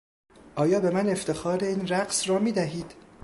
[0.55, 2.95] آیا به من افتخار این رقص را میدهید؟